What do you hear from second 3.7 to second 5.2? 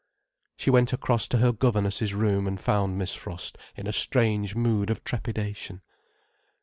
in a strange mood of